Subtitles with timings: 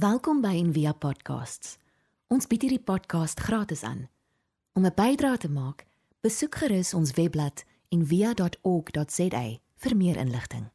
[0.00, 1.74] Welkom by Envia Podcasts.
[2.32, 4.06] Ons bied hierdie podcast gratis aan.
[4.72, 5.84] Om 'n bydrae te maak,
[6.24, 9.42] besoek gerus ons webblad en via.org.za
[9.76, 10.70] vir meer inligting.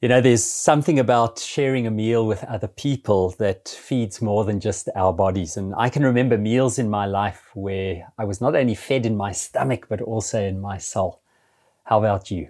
[0.00, 4.60] You know, there's something about sharing a meal with other people that feeds more than
[4.60, 5.56] just our bodies.
[5.56, 9.16] And I can remember meals in my life where I was not only fed in
[9.16, 11.22] my stomach, but also in my soul.
[11.84, 12.48] How about you?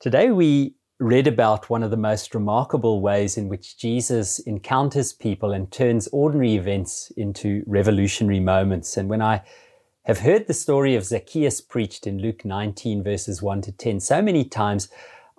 [0.00, 5.52] Today, we read about one of the most remarkable ways in which Jesus encounters people
[5.52, 8.96] and turns ordinary events into revolutionary moments.
[8.96, 9.42] And when I
[10.06, 14.20] have heard the story of Zacchaeus preached in Luke 19, verses 1 to 10, so
[14.20, 14.88] many times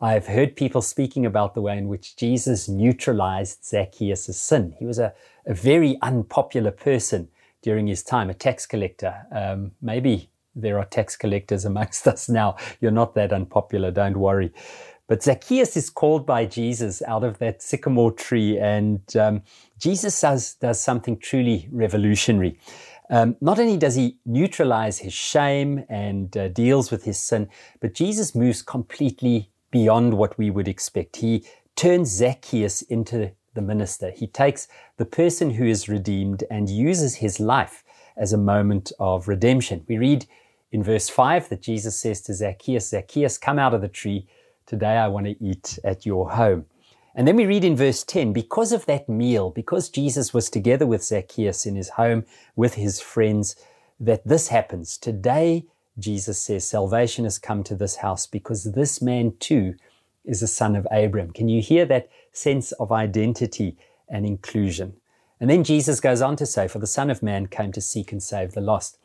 [0.02, 4.76] I've heard people speaking about the way in which Jesus neutralized Zacchaeus' sin.
[4.80, 5.14] He was a,
[5.46, 7.28] a very unpopular person
[7.62, 9.14] during his time, a tax collector.
[9.36, 12.56] Um, maybe there are tax collectors amongst us now.
[12.80, 14.54] You're not that unpopular, don't worry.
[15.10, 19.42] But Zacchaeus is called by Jesus out of that sycamore tree, and um,
[19.80, 22.60] Jesus does, does something truly revolutionary.
[23.10, 27.96] Um, not only does he neutralize his shame and uh, deals with his sin, but
[27.96, 31.16] Jesus moves completely beyond what we would expect.
[31.16, 31.44] He
[31.76, 34.12] turns Zacchaeus into the minister.
[34.12, 34.68] He takes
[34.98, 37.84] the person who is redeemed and uses his life
[38.16, 39.84] as a moment of redemption.
[39.88, 40.28] We read
[40.72, 44.28] in verse 5 that Jesus says to Zacchaeus, Zacchaeus, come out of the tree
[44.70, 46.68] Today I want to eat at your home.
[47.16, 50.86] And then we read in verse 10 because of that meal, because Jesus was together
[50.86, 52.24] with Zacchaeus in his home
[52.56, 53.56] with his friends,
[54.00, 54.96] that this happens.
[55.00, 55.66] Today,
[55.98, 59.74] Jesus says, salvation has come to this house because this man too
[60.24, 61.32] is a son of Abraham.
[61.32, 63.76] Can you hear that sense of identity
[64.08, 64.98] and inclusion?
[65.40, 68.12] And then Jesus goes on to say, For the Son of Man came to seek
[68.12, 68.98] and save the lost.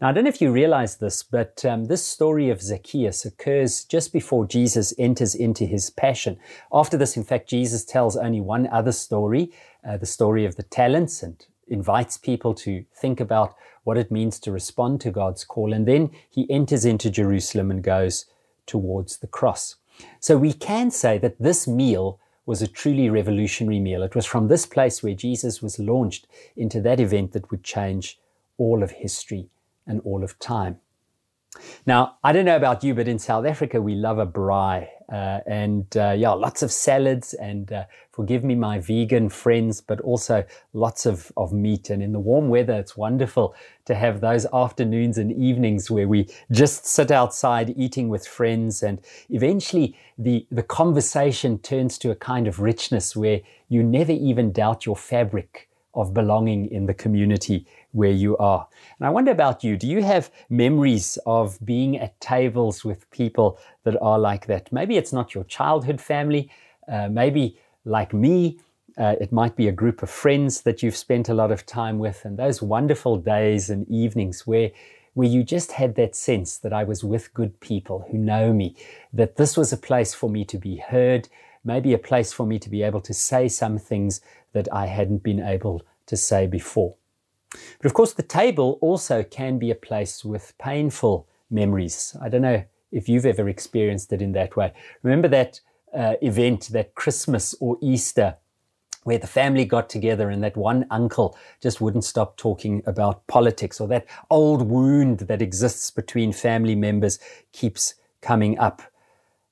[0.00, 3.84] Now, I don't know if you realize this, but um, this story of Zacchaeus occurs
[3.84, 6.38] just before Jesus enters into his passion.
[6.72, 9.50] After this, in fact, Jesus tells only one other story,
[9.82, 14.38] uh, the story of the talents, and invites people to think about what it means
[14.40, 15.72] to respond to God's call.
[15.72, 18.26] And then he enters into Jerusalem and goes
[18.66, 19.76] towards the cross.
[20.20, 24.02] So we can say that this meal was a truly revolutionary meal.
[24.02, 26.26] It was from this place where Jesus was launched
[26.56, 28.18] into that event that would change
[28.56, 29.50] all of history
[29.86, 30.78] and all of time.
[31.84, 34.88] Now, I don't know about you, but in South Africa, we love a braai.
[35.10, 40.00] Uh, and uh, yeah, lots of salads and uh, forgive me, my vegan friends, but
[40.02, 41.88] also lots of, of meat.
[41.88, 43.54] And in the warm weather, it's wonderful
[43.86, 48.82] to have those afternoons and evenings where we just sit outside eating with friends.
[48.82, 54.52] And eventually the, the conversation turns to a kind of richness where you never even
[54.52, 55.67] doubt your fabric
[55.98, 58.66] of belonging in the community where you are.
[58.98, 59.76] And I wonder about you.
[59.76, 64.72] Do you have memories of being at tables with people that are like that?
[64.72, 66.50] Maybe it's not your childhood family.
[66.86, 68.58] Uh, maybe, like me,
[68.96, 71.98] uh, it might be a group of friends that you've spent a lot of time
[71.98, 74.70] with, and those wonderful days and evenings where
[75.14, 78.76] where you just had that sense that I was with good people who know me,
[79.12, 81.28] that this was a place for me to be heard,
[81.64, 84.20] maybe a place for me to be able to say some things
[84.52, 86.94] that I hadn't been able to say before.
[87.50, 92.16] But of course, the table also can be a place with painful memories.
[92.20, 94.72] I don't know if you've ever experienced it in that way.
[95.02, 95.60] Remember that
[95.94, 98.36] uh, event, that Christmas or Easter,
[99.04, 103.80] where the family got together and that one uncle just wouldn't stop talking about politics,
[103.80, 107.18] or that old wound that exists between family members
[107.52, 108.82] keeps coming up.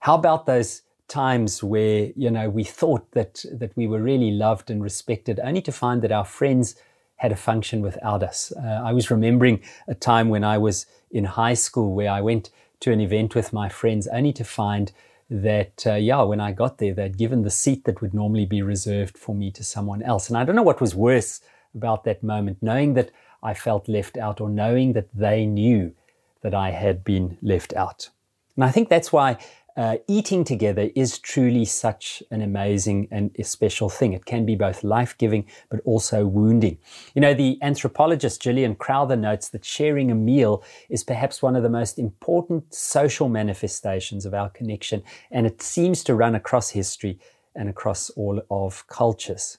[0.01, 4.71] How about those times where you know we thought that that we were really loved
[4.71, 6.77] and respected, only to find that our friends
[7.17, 8.53] had a function without us.
[8.53, 12.51] Uh, I was remembering a time when I was in high school where I went
[12.81, 14.93] to an event with my friends, only to find
[15.31, 18.63] that uh, yeah, when I got there, they'd given the seat that would normally be
[18.63, 21.41] reserved for me to someone else, and I don't know what was worse
[21.75, 23.11] about that moment, knowing that
[23.43, 25.95] I felt left out or knowing that they knew
[26.43, 28.09] that I had been left out.
[28.57, 29.39] And I think that's why
[29.77, 34.13] uh, eating together is truly such an amazing and special thing.
[34.13, 36.79] It can be both life giving but also wounding.
[37.15, 41.63] You know, the anthropologist Gillian Crowther notes that sharing a meal is perhaps one of
[41.63, 47.19] the most important social manifestations of our connection, and it seems to run across history
[47.55, 49.59] and across all of cultures.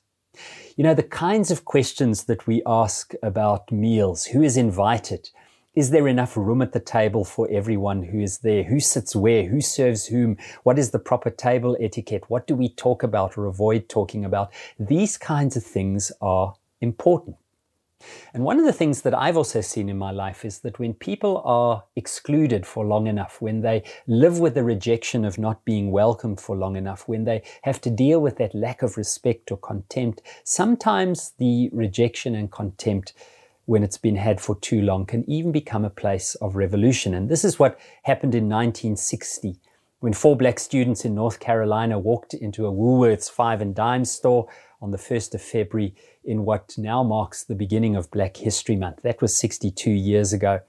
[0.76, 5.30] You know, the kinds of questions that we ask about meals who is invited?
[5.78, 8.64] Is there enough room at the table for everyone who is there?
[8.64, 9.46] Who sits where?
[9.46, 10.36] Who serves whom?
[10.64, 12.24] What is the proper table etiquette?
[12.30, 14.52] What do we talk about or avoid talking about?
[14.80, 17.36] These kinds of things are important.
[18.34, 20.96] And one of the things that I've also seen in my life is that when
[20.96, 25.92] people are excluded for long enough, when they live with the rejection of not being
[25.92, 29.58] welcomed for long enough, when they have to deal with that lack of respect or
[29.58, 33.14] contempt, sometimes the rejection and contempt
[33.68, 37.14] when it's been had for too long can even become a place of revolution.
[37.14, 39.60] And this is what happened in 1960
[40.00, 44.48] when four black students in North Carolina walked into a Woolworths five and dime store
[44.82, 49.02] on the 1st of February in what now marks the beginning of Black History Month.
[49.02, 50.62] That was 62 years ago.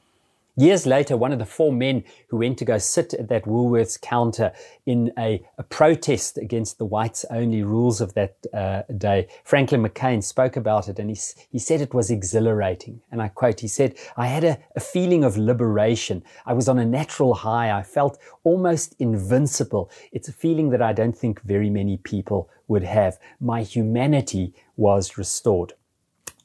[0.59, 4.01] Years later, one of the four men who went to go sit at that Woolworths
[4.01, 4.51] counter
[4.87, 10.21] in a, a protest against the whites only rules of that uh, day, Franklin McCain
[10.21, 11.17] spoke about it and he,
[11.49, 13.01] he said it was exhilarating.
[13.13, 16.25] And I quote, he said, I had a, a feeling of liberation.
[16.45, 17.71] I was on a natural high.
[17.71, 19.93] I felt almost invincible.
[20.11, 23.21] It's a feeling that I don't think very many people would have.
[23.41, 25.75] My humanity was restored.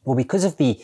[0.06, 0.80] Well, because of the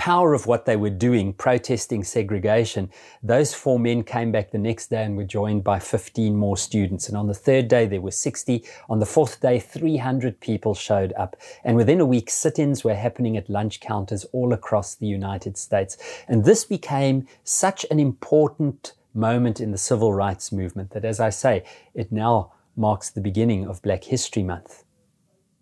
[0.00, 2.90] power of what they were doing, protesting segregation,
[3.22, 7.06] those four men came back the next day and were joined by 15 more students.
[7.06, 8.64] And on the third day, there were 60.
[8.88, 11.36] On the fourth day, 300 people showed up.
[11.64, 15.58] And within a week, sit ins were happening at lunch counters all across the United
[15.58, 15.98] States.
[16.26, 21.28] And this became such an important moment in the civil rights movement that, as I
[21.28, 21.62] say,
[21.92, 24.82] it now marks the beginning of Black History Month.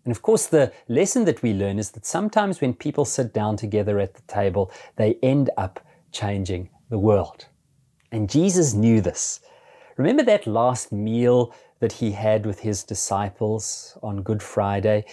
[0.09, 3.57] And of course, the lesson that we learn is that sometimes when people sit down
[3.57, 7.45] together at the table, they end up changing the world.
[8.11, 9.39] And Jesus knew this.
[9.97, 15.05] Remember that last meal that he had with his disciples on Good Friday?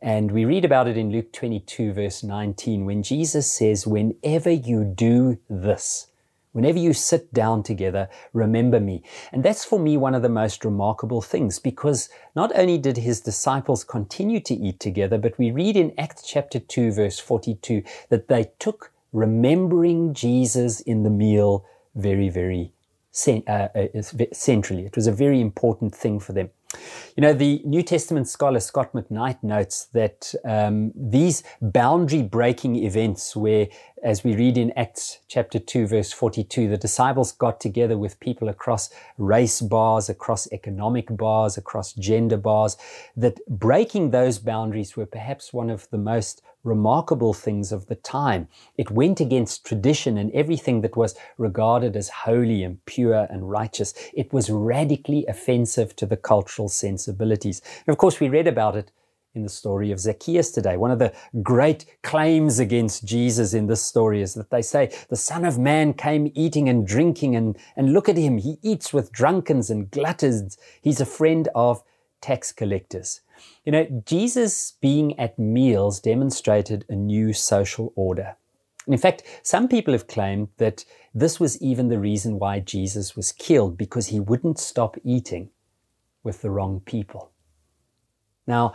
[0.00, 4.84] And we read about it in Luke 22, verse 19, when Jesus says, Whenever you
[4.84, 6.06] do this,
[6.54, 9.02] Whenever you sit down together, remember me.
[9.32, 13.20] And that's for me one of the most remarkable things because not only did his
[13.20, 18.28] disciples continue to eat together, but we read in Acts chapter 2, verse 42, that
[18.28, 21.66] they took remembering Jesus in the meal
[21.96, 22.72] very, very
[23.26, 23.86] uh, uh
[24.32, 24.86] centrally.
[24.86, 26.50] It was a very important thing for them.
[27.16, 33.36] You know, the New Testament scholar Scot McKnight notes that um, these boundary breaking events,
[33.36, 33.68] where,
[34.02, 38.48] as we read in Acts chapter 2, verse 42, the disciples got together with people
[38.48, 42.76] across race bars, across economic bars, across gender bars,
[43.16, 48.48] that breaking those boundaries were perhaps one of the most remarkable things of the time.
[48.76, 53.94] It went against tradition and everything that was regarded as holy and pure and righteous.
[54.14, 57.62] It was radically offensive to the cultural sensibilities.
[57.86, 58.90] And of course, we read about it
[59.34, 60.76] in the story of Zacchaeus today.
[60.76, 61.12] One of the
[61.42, 65.92] great claims against Jesus in this story is that they say the Son of Man
[65.92, 68.38] came eating and drinking, and, and look at him.
[68.38, 70.56] He eats with drunkards and gluttons.
[70.80, 71.82] He's a friend of
[72.24, 73.20] tax collectors.
[73.66, 78.36] You know, Jesus being at meals demonstrated a new social order.
[78.86, 83.30] In fact, some people have claimed that this was even the reason why Jesus was
[83.30, 85.50] killed, because he wouldn't stop eating
[86.22, 87.30] with the wrong people.
[88.46, 88.72] Now,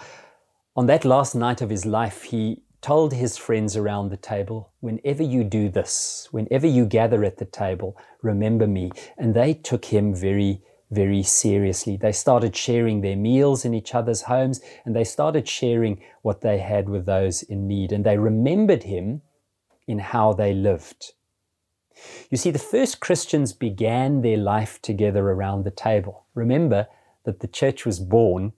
[0.75, 5.23] on that last night of his life, he told his friends around the table, Whenever
[5.23, 8.91] you do this, whenever you gather at the table, remember me.
[9.17, 11.97] And they took him very very seriously.
[11.97, 16.57] They started sharing their meals in each other's homes and they started sharing what they
[16.59, 17.91] had with those in need.
[17.91, 19.21] And they remembered him
[19.87, 21.13] in how they lived.
[22.29, 26.25] You see, the first Christians began their life together around the table.
[26.33, 26.87] Remember
[27.25, 28.53] that the church was born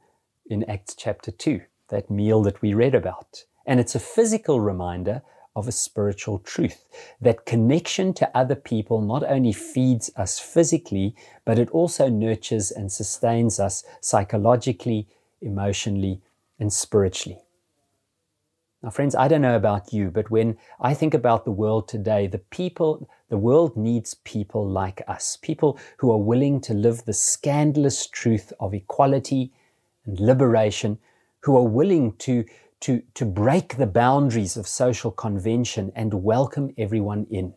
[0.46, 3.44] in Acts chapter 2, that meal that we read about.
[3.66, 5.22] And it's a physical reminder
[5.56, 6.86] of a spiritual truth.
[7.20, 11.16] That connection to other people not only feeds us physically,
[11.46, 15.08] but it also nurtures and sustains us psychologically,
[15.42, 16.22] emotionally,
[16.60, 17.40] and spiritually.
[18.84, 22.26] Now, friends, I don't know about you, but when I think about the world today,
[22.26, 27.14] the people, the world needs people like us, people who are willing to live the
[27.14, 29.52] scandalous truth of equality
[30.06, 30.98] and liberation,
[31.42, 32.44] who are willing to
[32.82, 37.54] to, to break the boundaries of social convention and welcome everyone in.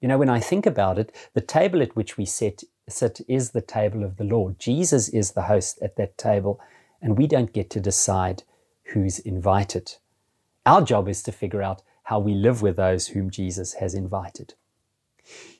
[0.00, 3.50] You know, when I think about it, the table at which we sit, sit is
[3.50, 4.58] the table of the Lord.
[4.58, 6.60] Jesus is the host at that table,
[7.00, 8.42] and we don't get to decide
[8.92, 9.96] who's invited.
[10.66, 14.54] Our job is to figure out how we live with those whom Jesus has invited.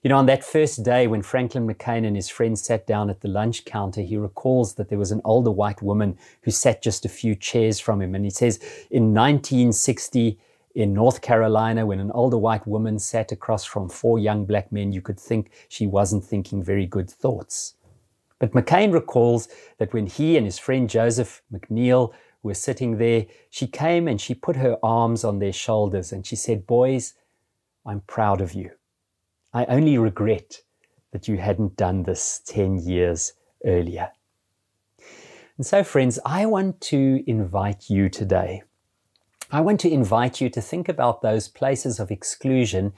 [0.03, 3.21] You know, on that first day when Franklin McCain and his friends sat down at
[3.21, 7.05] the lunch counter, he recalls that there was an older white woman who sat just
[7.05, 8.15] a few chairs from him.
[8.15, 8.59] And he says,
[8.91, 10.39] in 1960,
[10.75, 14.93] in North Carolina, when an older white woman sat across from four young black men,
[14.93, 17.75] you could think she wasn't thinking very good thoughts.
[18.39, 23.69] But McCain recalls that when he and his friend Joseph McNeil were sitting there, she
[23.69, 27.15] came and she put her arms on their shoulders and she said, Boys,
[27.87, 28.73] I'm proud of you.
[29.55, 30.63] I only regret
[31.13, 34.11] that you hadn't done this 10 years earlier.
[35.59, 38.63] And so, friends, I want to invite you today.
[39.51, 42.95] I want to invite you to think about those places of exclusion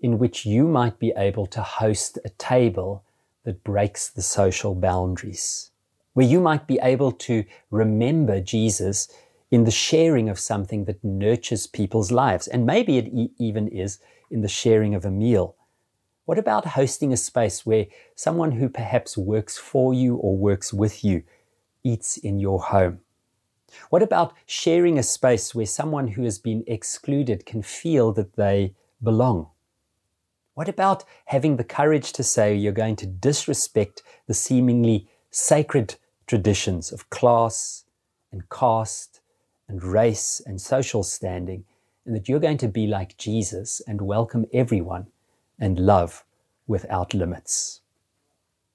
[0.00, 3.04] in which you might be able to host a table
[3.44, 5.70] that breaks the social boundaries,
[6.14, 9.08] where you might be able to remember Jesus
[9.52, 12.48] in the sharing of something that nurtures people's lives.
[12.48, 15.54] And maybe it e- even is in the sharing of a meal.
[16.24, 21.02] What about hosting a space where someone who perhaps works for you or works with
[21.02, 21.24] you
[21.82, 23.00] eats in your home?
[23.90, 28.74] What about sharing a space where someone who has been excluded can feel that they
[29.02, 29.48] belong?
[30.54, 35.96] What about having the courage to say you're going to disrespect the seemingly sacred
[36.28, 37.84] traditions of class
[38.30, 39.20] and caste
[39.66, 41.64] and race and social standing,
[42.06, 45.08] and that you're going to be like Jesus and welcome everyone
[45.62, 46.26] and love
[46.66, 47.80] without limits?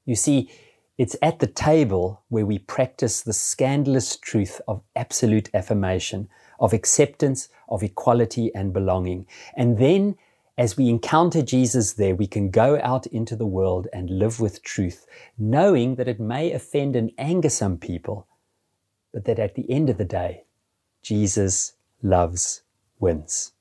[0.06, 0.50] You see,
[0.98, 6.30] it's at the table where we practice the scandalous truth of absolute affirmation,
[6.60, 9.28] of acceptance, of equality and belonging.
[9.56, 10.16] And then
[10.58, 14.64] as we encounter Jesus there, we can go out into the world and live with
[14.64, 15.06] truth,
[15.38, 18.26] knowing that it may offend and anger some people,
[19.14, 20.46] but that at the end of the day,
[21.04, 22.64] Jesus loves
[23.00, 23.52] wins.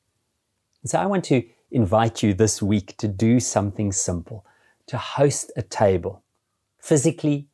[0.82, 1.42] And so I want to
[1.76, 4.46] invite you this week to do something simple,
[4.86, 6.22] to host a table,
[6.80, 7.48] physically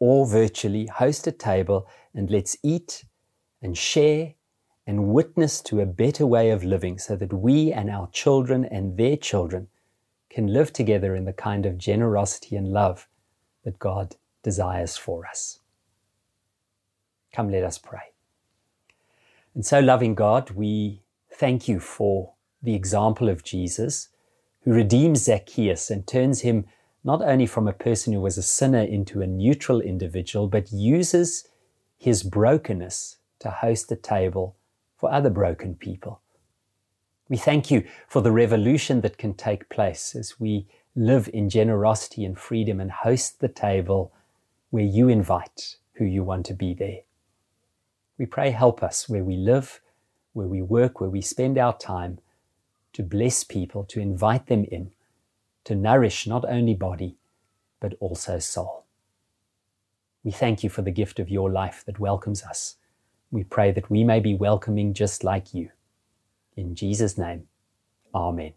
[0.00, 3.04] or virtually, host a table and let's eat
[3.60, 4.32] and share
[4.86, 8.96] and witness to a better way of living so that we and our children and
[8.96, 9.68] their children
[10.30, 13.06] can live together in the kind of generosity and love
[13.64, 15.58] that God desires for us.
[17.34, 18.14] Come, let us pray.
[19.54, 24.08] And so, loving God, we thank you for the example of Jesus
[24.62, 26.66] who redeems Zacchaeus and turns him
[27.04, 31.48] not only from a person who was a sinner into a neutral individual, but uses
[31.96, 34.56] his brokenness to host a table
[34.96, 36.20] for other broken people.
[37.28, 42.24] We thank you for the revolution that can take place as we live in generosity
[42.24, 44.12] and freedom and host the table
[44.70, 47.00] where you invite who you want to be there.
[48.18, 49.80] We pray, help us where we live,
[50.32, 52.18] where we work, where we spend our time
[52.92, 54.90] to bless people, to invite them in,
[55.64, 57.16] to nourish not only body,
[57.80, 58.84] but also soul.
[60.24, 62.76] We thank you for the gift of your life that welcomes us
[63.30, 65.70] we pray that we may be welcoming just like you.
[66.56, 67.48] In Jesus' name,
[68.14, 68.54] Amen.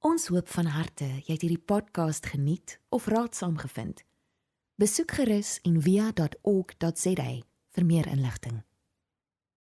[0.00, 4.04] Ons hoop van harte jy het hierdie podcast geniet of raadsaam gevind.
[4.80, 7.30] Besoek gerus en via.ok.za
[7.74, 8.62] vir meer inligting.